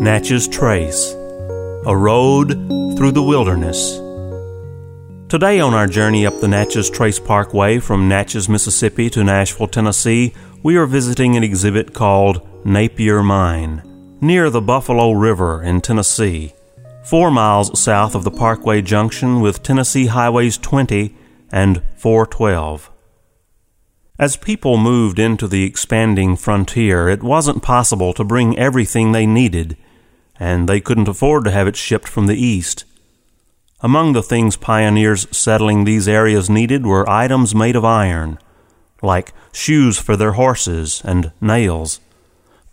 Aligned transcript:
Natchez 0.00 0.46
Trace 0.46 1.12
A 1.12 1.96
Road 1.96 2.50
Through 2.96 3.10
the 3.10 3.22
Wilderness. 3.22 3.96
Today, 5.28 5.58
on 5.58 5.74
our 5.74 5.88
journey 5.88 6.24
up 6.24 6.38
the 6.38 6.46
Natchez 6.46 6.88
Trace 6.88 7.18
Parkway 7.18 7.80
from 7.80 8.08
Natchez, 8.08 8.48
Mississippi 8.48 9.10
to 9.10 9.24
Nashville, 9.24 9.66
Tennessee, 9.66 10.32
we 10.62 10.76
are 10.76 10.86
visiting 10.86 11.36
an 11.36 11.42
exhibit 11.42 11.94
called 11.94 12.46
Napier 12.64 13.24
Mine, 13.24 13.82
near 14.20 14.50
the 14.50 14.60
Buffalo 14.60 15.10
River 15.10 15.64
in 15.64 15.80
Tennessee, 15.80 16.54
four 17.02 17.32
miles 17.32 17.76
south 17.78 18.14
of 18.14 18.22
the 18.22 18.30
Parkway 18.30 18.80
Junction 18.80 19.40
with 19.40 19.64
Tennessee 19.64 20.06
Highways 20.06 20.58
20 20.58 21.12
and 21.50 21.82
412. 21.96 22.88
As 24.16 24.36
people 24.36 24.78
moved 24.78 25.18
into 25.18 25.48
the 25.48 25.64
expanding 25.64 26.36
frontier, 26.36 27.08
it 27.08 27.24
wasn't 27.24 27.64
possible 27.64 28.12
to 28.12 28.22
bring 28.22 28.56
everything 28.56 29.10
they 29.10 29.26
needed, 29.26 29.76
and 30.38 30.68
they 30.68 30.80
couldn't 30.80 31.08
afford 31.08 31.44
to 31.44 31.50
have 31.50 31.66
it 31.66 31.76
shipped 31.76 32.08
from 32.08 32.26
the 32.26 32.36
east. 32.36 32.84
Among 33.80 34.12
the 34.12 34.22
things 34.22 34.56
pioneers 34.56 35.26
settling 35.36 35.84
these 35.84 36.08
areas 36.08 36.50
needed 36.50 36.84
were 36.84 37.08
items 37.08 37.54
made 37.54 37.76
of 37.76 37.84
iron, 37.84 38.38
like 39.02 39.32
shoes 39.52 39.98
for 39.98 40.16
their 40.16 40.32
horses 40.32 41.00
and 41.04 41.32
nails, 41.40 42.00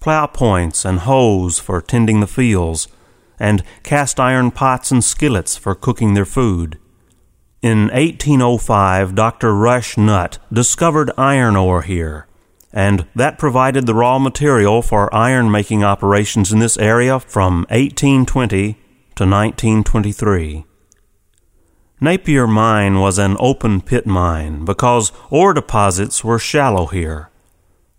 plow 0.00 0.26
points 0.26 0.84
and 0.84 1.00
hoes 1.00 1.58
for 1.58 1.80
tending 1.80 2.20
the 2.20 2.26
fields, 2.26 2.88
and 3.38 3.64
cast 3.82 4.20
iron 4.20 4.50
pots 4.50 4.92
and 4.92 5.02
skillets 5.02 5.56
for 5.56 5.74
cooking 5.74 6.14
their 6.14 6.24
food. 6.24 6.78
In 7.62 7.88
1805, 7.88 9.14
Dr. 9.14 9.54
Rush 9.54 9.96
Nutt 9.96 10.38
discovered 10.52 11.10
iron 11.16 11.56
ore 11.56 11.82
here, 11.82 12.26
and 12.72 13.06
that 13.14 13.38
provided 13.38 13.86
the 13.86 13.94
raw 13.94 14.18
material 14.18 14.80
for 14.82 15.14
iron 15.14 15.50
making 15.50 15.84
operations 15.84 16.52
in 16.52 16.58
this 16.58 16.78
area 16.78 17.20
from 17.20 17.66
1820 17.70 18.72
to 19.14 19.24
1923. 19.24 20.64
Napier 22.00 22.46
Mine 22.46 22.98
was 22.98 23.18
an 23.18 23.36
open 23.38 23.80
pit 23.80 24.06
mine 24.06 24.64
because 24.64 25.12
ore 25.30 25.52
deposits 25.52 26.24
were 26.24 26.38
shallow 26.38 26.86
here. 26.86 27.30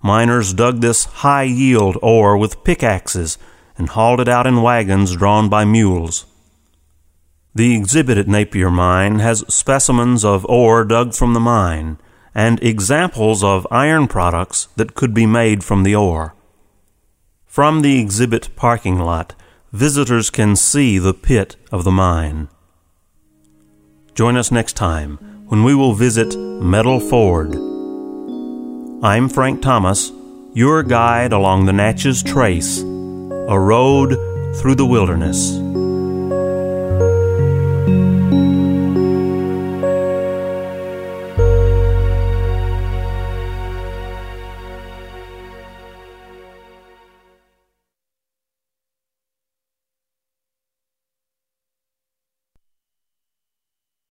Miners 0.01 0.53
dug 0.53 0.81
this 0.81 1.05
high 1.05 1.43
yield 1.43 1.97
ore 2.01 2.35
with 2.35 2.63
pickaxes 2.65 3.37
and 3.77 3.89
hauled 3.89 4.19
it 4.19 4.27
out 4.27 4.45
in 4.45 4.61
wagons 4.61 5.15
drawn 5.15 5.47
by 5.47 5.63
mules. 5.63 6.25
The 7.55 7.75
exhibit 7.75 8.17
at 8.17 8.27
Napier 8.27 8.69
Mine 8.69 9.19
has 9.19 9.45
specimens 9.47 10.25
of 10.25 10.45
ore 10.47 10.83
dug 10.83 11.13
from 11.13 11.33
the 11.33 11.39
mine 11.39 11.97
and 12.35 12.61
examples 12.63 13.43
of 13.43 13.67
iron 13.69 14.07
products 14.07 14.67
that 14.75 14.95
could 14.95 15.13
be 15.13 15.25
made 15.25 15.63
from 15.63 15.83
the 15.83 15.95
ore. 15.95 16.35
From 17.45 17.81
the 17.81 17.99
exhibit 17.99 18.49
parking 18.55 18.97
lot, 18.97 19.35
visitors 19.71 20.29
can 20.29 20.55
see 20.55 20.97
the 20.97 21.13
pit 21.13 21.55
of 21.71 21.83
the 21.83 21.91
mine. 21.91 22.49
Join 24.15 24.37
us 24.37 24.51
next 24.51 24.73
time 24.73 25.17
when 25.47 25.63
we 25.63 25.75
will 25.75 25.93
visit 25.93 26.35
Metal 26.37 26.99
Ford. 26.99 27.55
I'm 29.03 29.29
Frank 29.29 29.61
Thomas, 29.61 30.11
your 30.53 30.81
guide 30.83 31.33
along 31.33 31.65
the 31.65 31.73
Natchez 31.73 32.23
Trace, 32.23 32.81
a 32.81 33.59
road 33.59 34.11
through 34.55 34.75
the 34.75 34.85
wilderness. 34.85 35.72